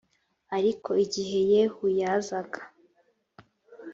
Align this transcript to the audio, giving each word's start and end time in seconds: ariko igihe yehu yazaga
ariko 0.57 0.89
igihe 1.05 1.39
yehu 1.51 1.85
yazaga 1.99 2.59